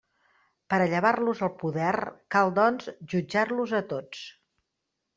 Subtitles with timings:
[0.73, 1.93] Per a llevar-los el poder,
[2.37, 4.29] cal, doncs, jutjar-los a tots.